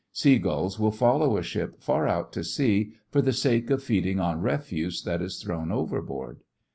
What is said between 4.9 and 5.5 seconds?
that is